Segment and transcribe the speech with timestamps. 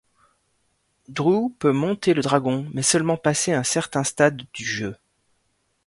[1.09, 4.95] Drew peut monter le dragon, mais seulement passé un certain stade du jeu.